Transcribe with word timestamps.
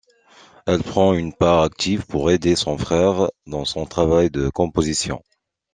Elle 0.65 0.81
prend 0.81 1.13
une 1.13 1.31
part 1.31 1.61
active 1.61 2.07
pour 2.07 2.31
aider 2.31 2.55
son 2.55 2.75
frère 2.75 3.29
dans 3.45 3.65
son 3.65 3.85
travail 3.85 4.31
de 4.31 4.49
composition. 4.49 5.21